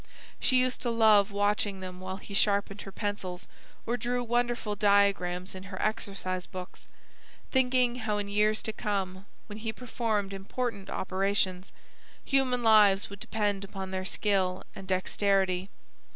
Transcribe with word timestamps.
She 0.39 0.57
used 0.59 0.81
to 0.81 0.89
love 0.89 1.29
watching 1.29 1.79
them 1.79 1.99
while 1.99 2.17
he 2.17 2.33
sharpened 2.33 2.81
her 2.81 2.91
pencils 2.91 3.47
or 3.85 3.97
drew 3.97 4.23
wonderful 4.23 4.75
diagrams 4.75 5.53
in 5.53 5.61
her 5.69 5.79
exercise 5.79 6.47
books; 6.47 6.87
thinking 7.51 7.97
how 7.97 8.17
in 8.17 8.27
years 8.27 8.63
to 8.63 8.73
come, 8.73 9.27
when 9.45 9.59
he 9.59 9.71
performed 9.71 10.33
important 10.33 10.89
operations, 10.89 11.71
human 12.25 12.63
lives 12.63 13.11
would 13.11 13.19
depend 13.19 13.63
upon 13.63 13.91
their 13.91 14.03
skill 14.03 14.63
and 14.75 14.87
dexterity. 14.87 15.69